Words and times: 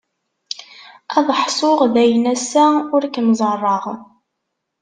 Ad 1.17 1.27
ḥṣuɣ 1.41 1.79
dayen 1.93 2.25
assa 2.33 2.65
ur 2.95 3.03
kem-ẓerreɣ. 3.13 3.85